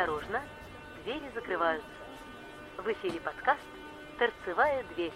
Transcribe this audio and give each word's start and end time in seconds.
Осторожно, 0.00 0.40
двери 1.04 1.30
закрываются. 1.34 1.86
В 2.78 2.90
эфире 2.90 3.20
подкаст 3.20 3.60
«Торцевая 4.18 4.82
дверь». 4.94 5.12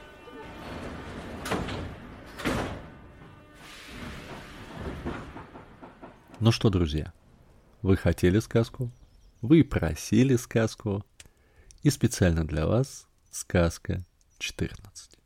Ну 6.38 6.52
что, 6.52 6.68
друзья, 6.68 7.14
вы 7.80 7.96
хотели 7.96 8.40
сказку? 8.40 8.90
Вы 9.40 9.64
просили 9.64 10.36
сказку? 10.36 11.02
И 11.82 11.88
специально 11.88 12.46
для 12.46 12.66
вас 12.66 13.08
сказка 13.30 14.04
14. 14.36 15.18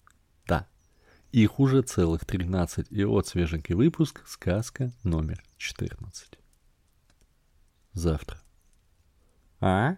Да, 0.47 0.69
их 1.33 1.59
уже 1.59 1.83
целых 1.83 2.25
13, 2.25 2.93
и 2.93 3.03
вот 3.03 3.27
свеженький 3.27 3.75
выпуск 3.75 4.23
сказка 4.25 4.93
номер 5.03 5.43
14. 5.57 6.39
Завтра. 7.93 8.41
А? 9.61 9.97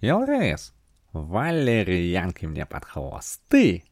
Илрис, 0.00 0.72
валерьянки 1.12 2.46
мне 2.46 2.66
под 2.66 2.84
хвост. 2.84 3.40
Ты! 3.48 3.84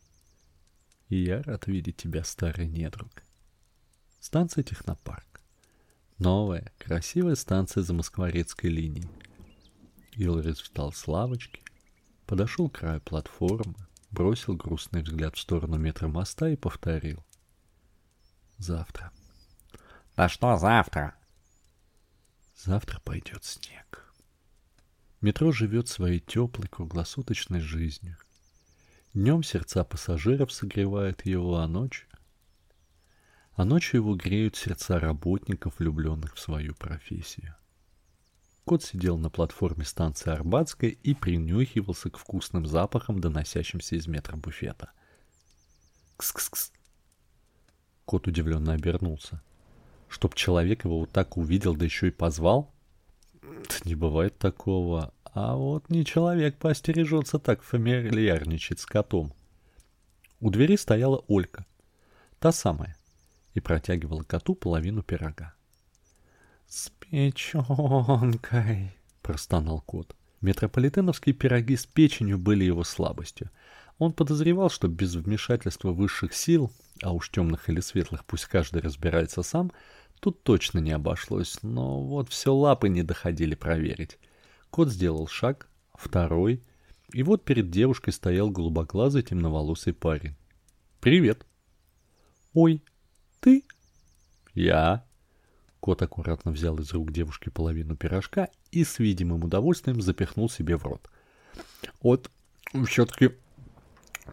Я 1.08 1.42
рад 1.42 1.66
видеть 1.66 1.96
тебя, 1.96 2.24
старый 2.24 2.66
недруг. 2.66 3.10
Станция 4.20 4.64
Технопарк. 4.64 5.40
Новая, 6.18 6.72
красивая 6.78 7.34
станция 7.34 7.82
за 7.82 7.92
Москворецкой 7.92 8.70
линией. 8.70 9.08
Илрис 10.12 10.60
встал 10.60 10.92
с 10.92 11.08
лавочки, 11.08 11.62
подошел 12.26 12.70
к 12.70 12.78
краю 12.78 13.00
платформы, 13.00 13.74
бросил 14.10 14.54
грустный 14.54 15.02
взгляд 15.02 15.36
в 15.36 15.40
сторону 15.40 15.76
метромоста 15.76 16.48
и 16.48 16.56
повторил. 16.56 17.24
Завтра. 18.58 19.12
Да 20.16 20.28
что 20.28 20.56
завтра? 20.56 21.14
Завтра 22.56 23.00
пойдет 23.00 23.44
снег. 23.44 24.03
Метро 25.24 25.52
живет 25.52 25.88
своей 25.88 26.20
теплой 26.20 26.68
круглосуточной 26.68 27.60
жизнью. 27.60 28.18
Днем 29.14 29.42
сердца 29.42 29.82
пассажиров 29.82 30.52
согревают 30.52 31.24
его, 31.24 31.56
а 31.56 31.66
ночью 31.66 32.06
а 33.54 33.64
ночью 33.64 34.00
его 34.00 34.16
греют 34.16 34.54
сердца 34.54 35.00
работников, 35.00 35.78
влюбленных 35.78 36.34
в 36.34 36.38
свою 36.38 36.74
профессию. 36.74 37.54
Кот 38.66 38.84
сидел 38.84 39.16
на 39.16 39.30
платформе 39.30 39.86
станции 39.86 40.30
Арбатская 40.30 40.90
и 40.90 41.14
принюхивался 41.14 42.10
к 42.10 42.18
вкусным 42.18 42.66
запахам, 42.66 43.18
доносящимся 43.18 43.96
из 43.96 44.06
метра 44.06 44.36
буфета. 44.36 44.90
Кс-кс-кс. 46.18 46.70
Кот 48.04 48.26
удивленно 48.26 48.74
обернулся. 48.74 49.40
Чтоб 50.10 50.34
человек 50.34 50.84
его 50.84 51.00
вот 51.00 51.12
так 51.12 51.38
увидел, 51.38 51.74
да 51.74 51.86
еще 51.86 52.08
и 52.08 52.10
позвал? 52.10 52.73
Не 53.84 53.94
бывает 53.94 54.38
такого. 54.38 55.12
А 55.24 55.56
вот 55.56 55.90
не 55.90 56.04
человек 56.04 56.56
поостережется 56.58 57.38
так 57.38 57.62
фамильярничать 57.62 58.80
с 58.80 58.86
котом. 58.86 59.32
У 60.40 60.50
двери 60.50 60.76
стояла 60.76 61.24
Олька. 61.28 61.66
Та 62.38 62.52
самая, 62.52 62.96
и 63.54 63.60
протягивала 63.60 64.22
коту 64.22 64.54
половину 64.54 65.02
пирога. 65.02 65.54
«С 66.68 66.90
печенкой!»— 67.00 68.92
простонал 69.22 69.80
кот. 69.80 70.14
Метрополитеновские 70.40 71.34
пироги 71.34 71.76
с 71.76 71.86
печенью 71.86 72.38
были 72.38 72.64
его 72.64 72.84
слабостью. 72.84 73.50
Он 73.98 74.12
подозревал, 74.12 74.70
что 74.70 74.88
без 74.88 75.14
вмешательства 75.14 75.92
высших 75.92 76.34
сил, 76.34 76.70
а 77.02 77.12
уж 77.12 77.30
темных 77.30 77.68
или 77.68 77.80
светлых 77.80 78.24
пусть 78.24 78.46
каждый 78.46 78.82
разбирается 78.82 79.42
сам, 79.42 79.72
тут 80.20 80.42
точно 80.42 80.78
не 80.78 80.92
обошлось, 80.92 81.58
но 81.62 82.02
вот 82.02 82.28
все 82.28 82.54
лапы 82.54 82.88
не 82.88 83.02
доходили 83.02 83.54
проверить. 83.54 84.18
Кот 84.70 84.90
сделал 84.90 85.26
шаг, 85.26 85.68
второй, 85.94 86.62
и 87.12 87.22
вот 87.22 87.44
перед 87.44 87.70
девушкой 87.70 88.12
стоял 88.12 88.50
голубоглазый 88.50 89.22
темноволосый 89.22 89.92
парень. 89.92 90.34
«Привет!» 91.00 91.46
«Ой, 92.54 92.82
ты? 93.40 93.64
Я. 94.54 95.04
Кот 95.80 96.00
аккуратно 96.00 96.50
взял 96.50 96.78
из 96.78 96.92
рук 96.92 97.12
девушки 97.12 97.50
половину 97.50 97.94
пирожка 97.94 98.48
и 98.70 98.84
с 98.84 98.98
видимым 98.98 99.44
удовольствием 99.44 100.00
запихнул 100.00 100.48
себе 100.48 100.78
в 100.78 100.84
рот. 100.84 101.10
Вот 102.00 102.30
все-таки 102.86 103.32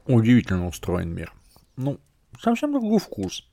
удивительно 0.05 0.67
устроен 0.67 1.13
мир. 1.13 1.34
Ну, 1.75 2.00
совсем 2.39 2.72
другой 2.72 3.00
вкус. 3.00 3.50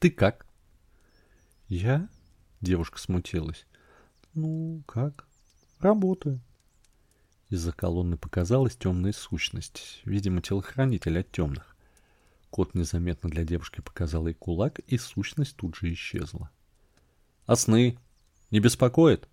Ты 0.00 0.10
как? 0.10 0.46
Я? 1.68 2.08
Девушка 2.62 2.98
смутилась. 2.98 3.66
Ну, 4.32 4.82
как? 4.86 5.28
Работаю. 5.78 6.40
Из-за 7.50 7.72
колонны 7.72 8.16
показалась 8.16 8.76
темная 8.76 9.12
сущность, 9.12 10.00
видимо, 10.06 10.40
телохранитель 10.40 11.18
от 11.18 11.30
темных. 11.30 11.76
Кот 12.48 12.74
незаметно 12.74 13.28
для 13.28 13.44
девушки 13.44 13.82
показал 13.82 14.26
ей 14.26 14.32
кулак, 14.32 14.78
и 14.78 14.96
сущность 14.96 15.56
тут 15.56 15.76
же 15.76 15.92
исчезла. 15.92 16.50
«А 17.44 17.54
сны? 17.54 17.98
Не 18.50 18.60
беспокоит?» 18.60 19.28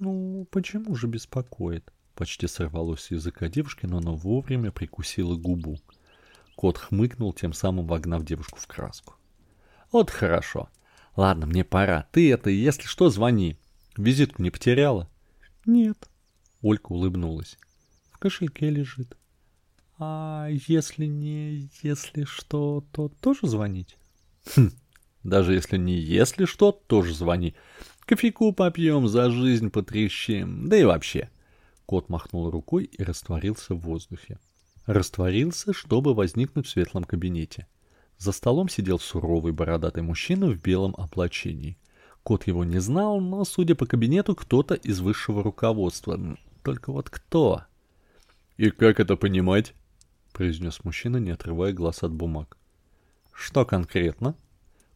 «Ну, 0.00 0.44
почему 0.50 0.96
же 0.96 1.06
беспокоит?» 1.06 1.92
Почти 2.16 2.48
сорвалось 2.48 3.02
с 3.02 3.10
языка 3.12 3.48
девушки, 3.48 3.86
но 3.86 3.98
она 3.98 4.10
вовремя 4.10 4.72
прикусила 4.72 5.36
губу. 5.36 5.78
Кот 6.56 6.78
хмыкнул, 6.78 7.32
тем 7.32 7.52
самым 7.52 7.86
вогнав 7.86 8.24
девушку 8.24 8.58
в 8.58 8.66
краску. 8.66 9.14
«Вот 9.92 10.10
хорошо. 10.10 10.68
Ладно, 11.16 11.46
мне 11.46 11.64
пора. 11.64 12.06
Ты 12.12 12.32
это, 12.32 12.50
если 12.50 12.86
что, 12.86 13.10
звони. 13.10 13.58
Визитку 13.96 14.42
не 14.42 14.50
потеряла?» 14.50 15.08
«Нет». 15.66 16.08
Олька 16.62 16.92
улыбнулась. 16.92 17.58
«В 18.10 18.18
кошельке 18.18 18.70
лежит». 18.70 19.16
А 20.00 20.46
если 20.68 21.06
не 21.06 21.68
если 21.82 22.24
что, 22.24 22.84
то 22.92 23.08
тоже 23.08 23.48
звонить? 23.48 23.96
Хм, 24.54 24.70
даже 25.24 25.54
если 25.54 25.76
не 25.76 25.94
если 25.94 26.44
что, 26.44 26.70
тоже 26.70 27.14
звони. 27.14 27.56
Кофейку 28.06 28.52
попьем, 28.52 29.08
за 29.08 29.30
жизнь 29.30 29.70
потрещим, 29.70 30.68
да 30.68 30.76
и 30.76 30.84
вообще. 30.84 31.30
Кот 31.84 32.08
махнул 32.08 32.48
рукой 32.48 32.84
и 32.84 33.02
растворился 33.02 33.74
в 33.74 33.80
воздухе. 33.80 34.38
Растворился, 34.86 35.72
чтобы 35.72 36.14
возникнуть 36.14 36.66
в 36.66 36.70
светлом 36.70 37.02
кабинете. 37.02 37.66
За 38.18 38.32
столом 38.32 38.68
сидел 38.68 38.98
суровый 38.98 39.52
бородатый 39.52 40.02
мужчина 40.02 40.48
в 40.48 40.60
белом 40.60 40.94
облачении. 40.98 41.78
Кот 42.22 42.46
его 42.46 42.64
не 42.64 42.80
знал, 42.80 43.20
но, 43.20 43.44
судя 43.44 43.74
по 43.74 43.86
кабинету, 43.86 44.34
кто-то 44.34 44.74
из 44.74 45.00
высшего 45.00 45.42
руководства. 45.42 46.18
Только 46.62 46.92
вот 46.92 47.08
кто? 47.08 47.62
«И 48.56 48.70
как 48.70 49.00
это 49.00 49.16
понимать?» 49.16 49.72
произнес 50.38 50.84
мужчина, 50.84 51.16
не 51.16 51.32
отрывая 51.32 51.72
глаз 51.72 52.04
от 52.04 52.12
бумаг. 52.12 52.56
«Что 53.32 53.64
конкретно?» 53.64 54.36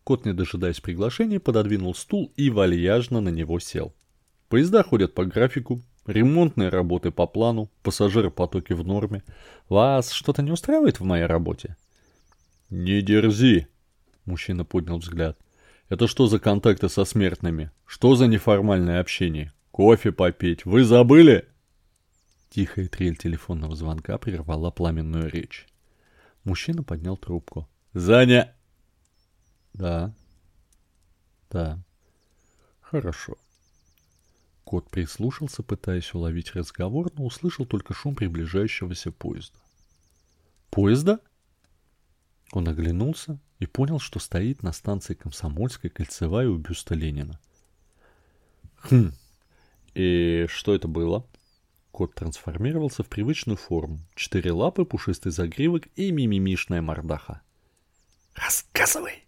Кот, 0.04 0.24
не 0.24 0.32
дожидаясь 0.32 0.80
приглашения, 0.80 1.40
пододвинул 1.40 1.96
стул 1.96 2.32
и 2.36 2.48
вальяжно 2.48 3.20
на 3.20 3.28
него 3.28 3.58
сел. 3.58 3.92
«Поезда 4.48 4.84
ходят 4.84 5.14
по 5.14 5.24
графику, 5.24 5.82
ремонтные 6.06 6.68
работы 6.68 7.10
по 7.10 7.26
плану, 7.26 7.68
пассажиропотоки 7.82 8.72
в 8.72 8.86
норме. 8.86 9.24
Вас 9.68 10.12
что-то 10.12 10.42
не 10.42 10.52
устраивает 10.52 11.00
в 11.00 11.04
моей 11.04 11.26
работе?» 11.26 11.76
«Не 12.72 13.02
дерзи!»— 13.02 13.68
мужчина 14.24 14.64
поднял 14.64 14.96
взгляд. 14.96 15.38
«Это 15.90 16.08
что 16.08 16.26
за 16.26 16.38
контакты 16.38 16.88
со 16.88 17.04
смертными? 17.04 17.70
Что 17.84 18.16
за 18.16 18.26
неформальное 18.26 18.98
общение? 18.98 19.52
Кофе 19.70 20.10
попить? 20.10 20.64
Вы 20.64 20.82
забыли?» 20.82 21.46
Тихая 22.48 22.88
трель 22.88 23.18
телефонного 23.18 23.76
звонка 23.76 24.16
прервала 24.16 24.70
пламенную 24.70 25.28
речь. 25.28 25.66
Мужчина 26.44 26.82
поднял 26.82 27.18
трубку. 27.18 27.68
«Заня!» 27.92 28.54
«Да». 29.74 30.14
«Да». 31.50 31.78
«Хорошо». 32.80 33.36
Кот 34.64 34.88
прислушался, 34.88 35.62
пытаясь 35.62 36.14
уловить 36.14 36.54
разговор, 36.54 37.12
но 37.18 37.26
услышал 37.26 37.66
только 37.66 37.92
шум 37.92 38.14
приближающегося 38.14 39.12
поезда. 39.12 39.58
«Поезда?» 40.70 41.20
Он 42.52 42.68
оглянулся 42.68 43.38
и 43.58 43.66
понял, 43.66 43.98
что 43.98 44.18
стоит 44.18 44.62
на 44.62 44.72
станции 44.72 45.14
Комсомольская 45.14 45.90
кольцевая 45.90 46.48
у 46.48 46.58
бюста 46.58 46.94
Ленина. 46.94 47.40
«Хм, 48.76 49.12
и 49.94 50.46
что 50.48 50.74
это 50.74 50.86
было?» 50.86 51.26
Кот 51.92 52.14
трансформировался 52.14 53.02
в 53.02 53.08
привычную 53.08 53.56
форму. 53.56 54.00
Четыре 54.14 54.52
лапы, 54.52 54.84
пушистый 54.84 55.32
загривок 55.32 55.88
и 55.96 56.10
мимимишная 56.10 56.82
мордаха. 56.82 57.40
«Рассказывай!» 58.34 59.24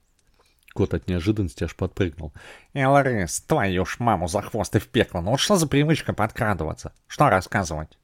Кот 0.74 0.92
от 0.92 1.08
неожиданности 1.08 1.64
аж 1.64 1.74
подпрыгнул. 1.76 2.34
«Эларис, 2.74 3.40
твою 3.40 3.86
ж 3.86 3.96
маму 4.00 4.28
за 4.28 4.42
хвост 4.42 4.76
и 4.76 4.78
в 4.78 4.88
пекло. 4.88 5.20
Ну 5.20 5.38
что 5.38 5.56
за 5.56 5.66
привычка 5.66 6.12
подкрадываться? 6.12 6.92
Что 7.06 7.30
рассказывать?» 7.30 7.98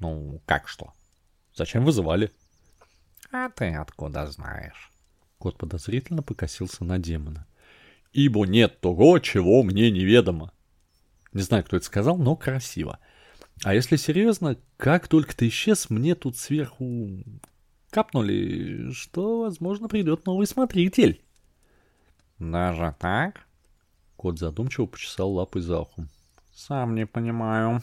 «Ну, 0.00 0.42
как 0.44 0.68
что? 0.68 0.92
Зачем 1.54 1.84
вызывали?» 1.84 2.30
«А 3.32 3.48
ты 3.50 3.74
откуда 3.74 4.30
знаешь?» 4.30 4.92
Кот 5.38 5.58
подозрительно 5.58 6.22
покосился 6.22 6.84
на 6.84 6.98
демона. 6.98 7.46
ибо 8.12 8.46
нет 8.46 8.80
того, 8.80 9.18
чего 9.18 9.62
мне 9.62 9.90
неведомо. 9.90 10.52
Не 11.32 11.42
знаю, 11.42 11.64
кто 11.64 11.76
это 11.76 11.84
сказал, 11.84 12.16
но 12.16 12.34
красиво. 12.34 12.98
А 13.62 13.74
если 13.74 13.96
серьезно, 13.96 14.56
как 14.78 15.06
только 15.08 15.36
ты 15.36 15.48
исчез, 15.48 15.90
мне 15.90 16.14
тут 16.14 16.36
сверху 16.38 17.22
капнули, 17.90 18.90
что, 18.92 19.42
возможно, 19.42 19.88
придет 19.88 20.24
новый 20.24 20.46
смотритель. 20.46 21.22
Даже 22.38 22.94
так? 22.98 23.46
Кот 24.16 24.38
задумчиво 24.38 24.86
почесал 24.86 25.32
лапой 25.32 25.60
за 25.60 25.80
ухом. 25.80 26.08
Сам 26.54 26.94
не 26.94 27.06
понимаю. 27.06 27.82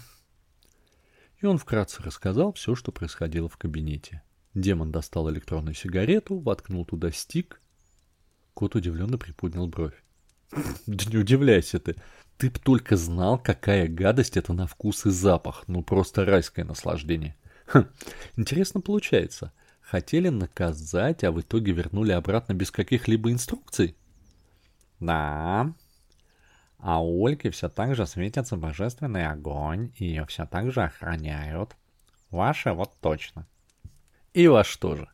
И 1.42 1.46
он 1.46 1.58
вкратце 1.60 2.02
рассказал 2.02 2.54
все, 2.54 2.74
что 2.74 2.92
происходило 2.92 3.48
в 3.50 3.58
кабинете. 3.58 4.24
Демон 4.54 4.92
достал 4.92 5.30
электронную 5.32 5.74
сигарету, 5.74 6.38
воткнул 6.40 6.86
туда 6.86 7.12
стик. 7.12 7.60
Кот 8.54 8.76
удивленно 8.76 9.18
приподнял 9.18 9.68
бровь. 9.68 10.04
Да 10.86 11.06
не 11.10 11.18
удивляйся 11.18 11.80
ты. 11.80 11.96
Ты 12.38 12.50
б 12.50 12.60
только 12.60 12.98
знал, 12.98 13.38
какая 13.38 13.88
гадость 13.88 14.38
это 14.38 14.54
на 14.54 14.68
вкус 14.68 15.06
и 15.06 15.10
запах. 15.10 15.64
Ну, 15.68 15.84
просто 15.84 16.26
райское 16.26 16.66
наслаждение. 16.66 17.36
Хм, 17.68 17.86
интересно 18.36 18.82
получается. 18.82 19.52
Хотели 19.82 20.30
наказать, 20.30 21.24
а 21.24 21.32
в 21.32 21.42
итоге 21.42 21.72
вернули 21.72 22.12
обратно 22.12 22.54
без 22.54 22.72
каких-либо 22.72 23.32
инструкций? 23.32 23.96
Да. 25.00 25.74
А 26.78 27.02
у 27.02 27.26
Ольги 27.26 27.50
все 27.50 27.70
так 27.70 27.96
же 27.96 28.06
светится 28.06 28.58
божественный 28.58 29.28
огонь, 29.28 29.92
и 29.98 30.06
ее 30.06 30.26
все 30.26 30.46
так 30.46 30.72
же 30.72 30.84
охраняют. 30.84 31.76
Ваши 32.30 32.74
вот 32.74 33.00
точно. 33.00 33.48
И 34.34 34.48
ваш 34.48 34.76
тоже. 34.78 35.10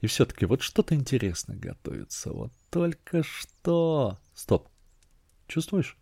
И 0.00 0.06
все-таки 0.06 0.46
вот 0.46 0.62
что-то 0.62 0.94
интересное 0.94 1.56
готовится. 1.56 2.32
Вот 2.32 2.52
только 2.70 3.22
что. 3.22 4.18
Стоп. 4.34 4.68
Чувствуешь? 5.46 5.98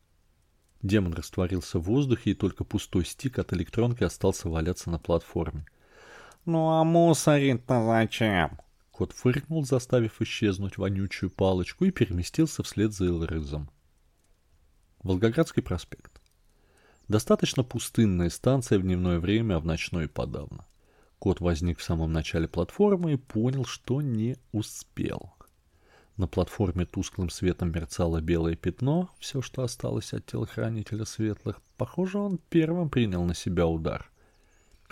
Демон 0.82 1.14
растворился 1.14 1.78
в 1.78 1.84
воздухе, 1.84 2.30
и 2.30 2.34
только 2.34 2.62
пустой 2.62 3.04
стик 3.04 3.38
от 3.38 3.52
электронки 3.52 4.04
остался 4.04 4.48
валяться 4.48 4.90
на 4.90 4.98
платформе. 4.98 5.66
«Ну 6.44 6.68
а 6.70 6.84
мусорить-то 6.84 7.84
зачем?» 7.84 8.58
Кот 8.92 9.12
фыркнул, 9.12 9.64
заставив 9.64 10.20
исчезнуть 10.22 10.78
вонючую 10.78 11.30
палочку, 11.30 11.84
и 11.84 11.90
переместился 11.90 12.62
вслед 12.62 12.92
за 12.92 13.06
Элрызом. 13.06 13.70
Волгоградский 15.02 15.62
проспект. 15.62 16.20
Достаточно 17.08 17.64
пустынная 17.64 18.30
станция 18.30 18.78
в 18.78 18.82
дневное 18.82 19.18
время, 19.18 19.56
а 19.56 19.60
в 19.60 19.66
ночное 19.66 20.08
подавно. 20.08 20.64
Кот 21.18 21.40
возник 21.40 21.78
в 21.78 21.82
самом 21.82 22.12
начале 22.12 22.46
платформы 22.46 23.14
и 23.14 23.16
понял, 23.16 23.64
что 23.64 24.00
не 24.00 24.36
успел. 24.52 25.34
На 26.16 26.26
платформе 26.26 26.84
тусклым 26.84 27.30
светом 27.30 27.70
мерцало 27.70 28.20
белое 28.20 28.56
пятно, 28.56 29.10
все, 29.18 29.40
что 29.40 29.62
осталось 29.62 30.12
от 30.12 30.26
телохранителя 30.26 31.04
светлых. 31.04 31.60
Похоже, 31.76 32.18
он 32.18 32.38
первым 32.50 32.90
принял 32.90 33.22
на 33.24 33.34
себя 33.34 33.66
удар. 33.66 34.10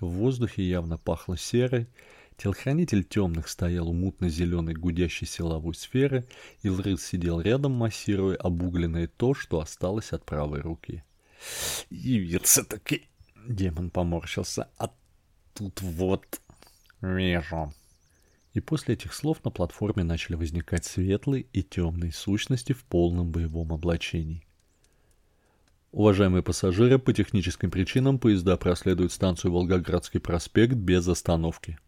В 0.01 0.07
воздухе 0.07 0.63
явно 0.63 0.99
пахло 0.99 1.37
серой. 1.37 1.89
Телохранитель 2.37 3.03
темных 3.03 3.49
стоял 3.49 3.89
у 3.89 3.93
мутно-зеленой 3.93 4.75
гудящей 4.75 5.27
силовой 5.27 5.75
сферы, 5.75 6.27
и 6.63 6.69
Лрыз 6.69 7.05
сидел 7.05 7.41
рядом, 7.41 7.73
массируя 7.73 8.37
обугленное 8.37 9.09
то, 9.09 9.33
что 9.33 9.59
осталось 9.59 10.13
от 10.13 10.25
правой 10.25 10.61
руки. 10.61 11.03
«Явился-таки!» 11.89 13.09
Демон 13.49 13.91
поморщился. 13.91 14.69
«А 14.79 14.93
тут 15.57 15.83
вот...» 15.83 16.41
«Вижу», 17.01 17.73
и 18.57 18.61
после 18.61 18.95
этих 18.95 19.13
слов 19.13 19.45
на 19.45 19.51
платформе 19.51 20.03
начали 20.03 20.35
возникать 20.35 20.87
светлые 20.87 21.43
и 21.53 21.63
темные 21.63 22.11
сущности 22.11 22.73
в 22.73 22.85
полном 22.85 23.31
боевом 23.31 23.71
облачении. 23.71 24.47
Уважаемые 25.93 26.43
пассажиры, 26.43 26.99
по 26.99 27.13
техническим 27.13 27.71
причинам 27.71 28.19
поезда 28.19 28.57
проследуют 28.57 29.13
станцию 29.13 29.53
Волгоградский 29.53 30.21
проспект 30.21 30.73
без 30.73 31.07
остановки. 31.07 31.79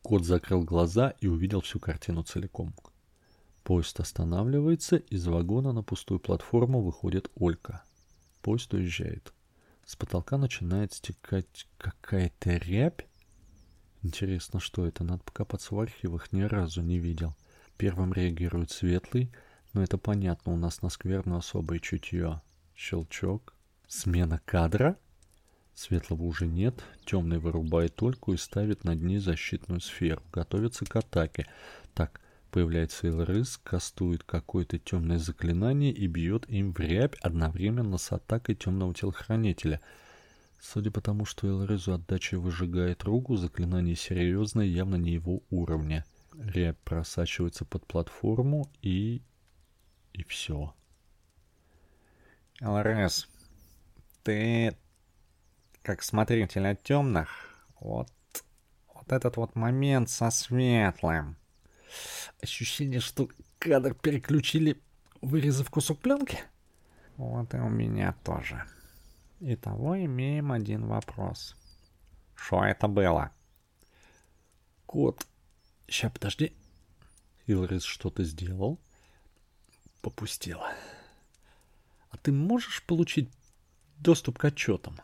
Кот 0.00 0.24
закрыл 0.24 0.64
глаза 0.64 1.10
и 1.20 1.26
увидел 1.26 1.60
всю 1.60 1.78
картину 1.78 2.22
целиком. 2.22 2.74
Поезд 3.62 4.00
останавливается, 4.00 4.96
из 4.96 5.26
вагона 5.26 5.72
на 5.72 5.82
пустую 5.82 6.20
платформу 6.20 6.80
выходит 6.80 7.30
Олька. 7.36 7.82
Поезд 8.40 8.72
уезжает. 8.72 9.34
С 9.90 9.96
потолка 9.96 10.38
начинает 10.38 10.92
стекать 10.92 11.66
какая-то 11.76 12.58
рябь, 12.58 13.08
Интересно, 14.04 14.60
что 14.60 14.86
это? 14.86 15.02
Надо 15.02 15.24
покопаться 15.24 15.74
в 15.74 15.80
архивах, 15.80 16.30
ни 16.30 16.42
разу 16.42 16.80
не 16.80 17.00
видел. 17.00 17.34
Первым 17.76 18.12
реагирует 18.12 18.70
светлый, 18.70 19.32
но 19.72 19.82
это 19.82 19.98
понятно, 19.98 20.52
у 20.52 20.56
нас 20.56 20.80
на 20.82 20.90
скверну 20.90 21.38
особое 21.38 21.80
чутье. 21.80 22.40
Щелчок. 22.76 23.52
Смена 23.88 24.40
кадра? 24.44 24.96
Светлого 25.74 26.22
уже 26.22 26.46
нет. 26.46 26.84
Темный 27.04 27.40
вырубает 27.40 27.96
только 27.96 28.30
и 28.30 28.36
ставит 28.36 28.84
над 28.84 29.02
ней 29.02 29.18
защитную 29.18 29.80
сферу. 29.80 30.22
Готовится 30.32 30.84
к 30.84 30.94
атаке. 30.94 31.48
Так, 31.94 32.20
появляется 32.50 33.08
Элрыс, 33.08 33.58
кастует 33.58 34.24
какое-то 34.24 34.78
темное 34.78 35.18
заклинание 35.18 35.92
и 35.92 36.06
бьет 36.06 36.48
им 36.48 36.72
в 36.72 36.80
рябь 36.80 37.16
одновременно 37.20 37.98
с 37.98 38.12
атакой 38.12 38.54
темного 38.54 38.94
телохранителя— 38.94 39.80
Судя 40.60 40.90
по 40.90 41.00
тому, 41.00 41.24
что 41.24 41.48
Элрезу 41.48 41.94
отдача 41.94 42.38
выжигает 42.38 43.02
руку, 43.04 43.36
заклинание 43.36 43.96
серьезное, 43.96 44.66
явно 44.66 44.96
не 44.96 45.12
его 45.12 45.42
уровня. 45.48 46.04
Рябь 46.34 46.78
просачивается 46.80 47.64
под 47.64 47.86
платформу 47.86 48.70
и... 48.82 49.22
и 50.12 50.22
все. 50.24 50.74
Элрез, 52.60 53.26
ты 54.22 54.76
как 55.82 56.02
смотритель 56.02 56.66
от 56.66 56.82
темных, 56.82 57.30
вот, 57.80 58.12
вот 58.94 59.10
этот 59.10 59.38
вот 59.38 59.54
момент 59.54 60.10
со 60.10 60.30
светлым. 60.30 61.38
Ощущение, 62.42 63.00
что 63.00 63.28
кадр 63.58 63.94
переключили, 63.94 64.80
вырезав 65.20 65.70
кусок 65.70 66.00
пленки? 66.00 66.38
Вот 67.16 67.52
и 67.54 67.58
у 67.58 67.68
меня 67.68 68.14
тоже.— 68.24 68.64
Итого 69.42 69.96
имеем 69.96 70.52
один 70.52 70.86
вопрос. 70.86 71.56
Что 72.34 72.62
это 72.62 72.88
было? 72.88 73.30
Кот. 74.84 75.26
Ща, 75.88 76.10
подожди. 76.10 76.54
Илрис 77.46 77.82
что-то 77.82 78.22
сделал. 78.22 78.78
Попустила. 80.02 80.70
А 82.10 82.18
ты 82.18 82.32
можешь 82.32 82.82
получить 82.82 83.30
доступ 83.96 84.36
к 84.36 84.44
отчетам? 84.44 85.00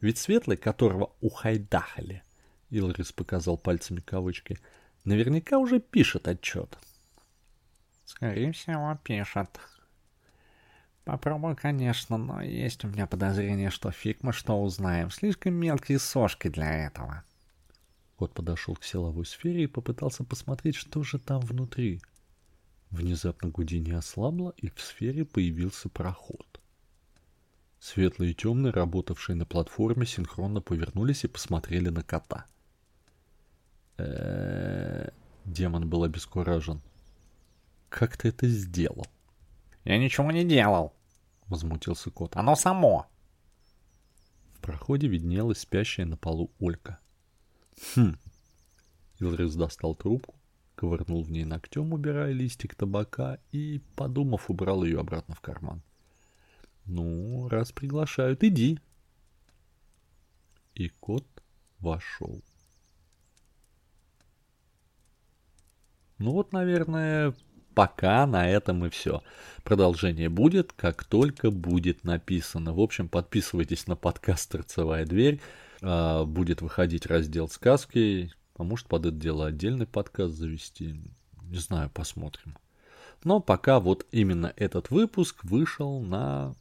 Ведь 0.00 0.18
Светлый, 0.18 0.56
которого 0.56 1.12
ухайдахали, 1.20 2.22
Илрис 2.70 3.10
показал 3.10 3.58
пальцами 3.58 3.98
кавычки, 3.98 4.60
наверняка 5.04 5.58
уже 5.58 5.80
пишет 5.80 6.28
отчет. 6.28 6.78
Скорее 8.04 8.52
всего, 8.52 8.98
пишет. 9.02 9.60
Попробую, 11.04 11.56
конечно, 11.56 12.18
но 12.18 12.42
есть 12.42 12.84
у 12.84 12.88
меня 12.88 13.06
подозрение, 13.06 13.70
что 13.70 13.90
фиг 13.90 14.22
мы 14.22 14.32
что 14.32 14.60
узнаем. 14.60 15.10
Слишком 15.10 15.54
мелкие 15.54 15.98
сошки 15.98 16.48
для 16.48 16.86
этого. 16.86 17.24
Кот 18.16 18.34
подошел 18.34 18.76
к 18.76 18.84
силовой 18.84 19.24
сфере 19.24 19.64
и 19.64 19.66
попытался 19.66 20.24
посмотреть, 20.24 20.76
что 20.76 21.02
же 21.02 21.18
там 21.18 21.40
внутри. 21.40 22.02
Внезапно 22.90 23.48
гудение 23.48 23.96
ослабло, 23.96 24.52
и 24.56 24.68
в 24.68 24.80
сфере 24.80 25.24
появился 25.24 25.88
проход. 25.88 26.60
Светлые 27.78 28.32
и 28.32 28.34
темные, 28.34 28.72
работавшие 28.72 29.36
на 29.36 29.46
платформе, 29.46 30.04
синхронно 30.04 30.60
повернулись 30.60 31.24
и 31.24 31.28
посмотрели 31.28 31.88
на 31.88 32.02
кота. 32.02 32.46
Э-э-э... 34.00 35.10
Демон 35.44 35.88
был 35.88 36.04
обескуражен. 36.04 36.80
«Как 37.88 38.16
ты 38.16 38.28
это 38.28 38.48
сделал?» 38.48 39.06
«Я 39.84 39.98
ничего 39.98 40.30
не 40.30 40.44
делал!» 40.44 40.92
возмутился 41.50 42.10
кот. 42.10 42.36
«Оно 42.36 42.56
само!» 42.56 43.06
В 44.54 44.60
проходе 44.60 45.08
виднелась 45.08 45.58
спящая 45.58 46.06
на 46.06 46.16
полу 46.16 46.50
Олька. 46.58 46.98
«Хм!» 47.94 48.16
Илрис 49.18 49.54
достал 49.54 49.94
трубку, 49.94 50.34
ковырнул 50.76 51.22
в 51.22 51.30
ней 51.30 51.44
ногтем, 51.44 51.92
убирая 51.92 52.32
листик 52.32 52.74
табака, 52.74 53.38
и, 53.52 53.80
подумав, 53.96 54.48
убрал 54.48 54.84
ее 54.84 55.00
обратно 55.00 55.34
в 55.34 55.40
карман. 55.40 55.82
«Ну, 56.86 57.48
раз 57.48 57.72
приглашают, 57.72 58.42
иди!» 58.44 58.78
И 60.74 60.88
кот 60.88 61.26
вошел. 61.78 62.42
Ну 66.20 66.32
вот, 66.32 66.52
наверное, 66.52 67.34
пока 67.74 68.26
на 68.26 68.46
этом 68.46 68.84
и 68.84 68.90
все. 68.90 69.22
Продолжение 69.64 70.28
будет, 70.28 70.74
как 70.74 71.02
только 71.02 71.50
будет 71.50 72.04
написано. 72.04 72.74
В 72.74 72.80
общем, 72.80 73.08
подписывайтесь 73.08 73.86
на 73.86 73.96
подкаст 73.96 74.50
«Торцевая 74.52 75.06
дверь». 75.06 75.40
А, 75.80 76.26
будет 76.26 76.60
выходить 76.60 77.06
раздел 77.06 77.48
сказки. 77.48 78.30
А 78.58 78.64
может 78.64 78.86
под 78.86 79.06
это 79.06 79.16
дело 79.16 79.46
отдельный 79.46 79.86
подкаст 79.86 80.34
завести. 80.34 81.00
Не 81.44 81.56
знаю, 81.56 81.88
посмотрим. 81.88 82.58
Но 83.24 83.40
пока 83.40 83.80
вот 83.80 84.04
именно 84.12 84.52
этот 84.56 84.90
выпуск 84.90 85.42
вышел 85.42 86.02
на 86.02 86.54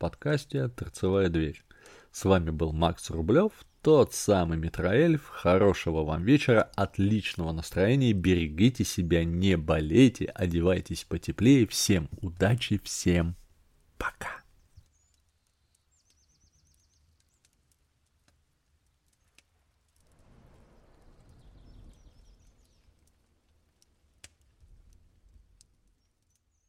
подкасте 0.00 0.66
«Торцевая 0.66 1.28
дверь». 1.28 1.62
С 2.10 2.24
вами 2.24 2.50
был 2.50 2.72
Макс 2.72 3.08
Рублев, 3.10 3.52
тот 3.86 4.12
самый 4.12 4.58
Митроэльф. 4.58 5.28
Хорошего 5.28 6.02
вам 6.02 6.24
вечера, 6.24 6.68
отличного 6.74 7.52
настроения, 7.52 8.12
берегите 8.12 8.82
себя, 8.82 9.22
не 9.22 9.56
болейте, 9.56 10.24
одевайтесь 10.24 11.04
потеплее. 11.04 11.68
Всем 11.68 12.08
удачи, 12.20 12.80
всем 12.82 13.36
пока. 13.96 14.35